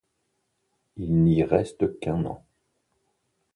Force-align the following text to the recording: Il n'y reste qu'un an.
Il 0.97 1.13
n'y 1.13 1.43
reste 1.43 1.99
qu'un 1.99 2.25
an. 2.25 2.43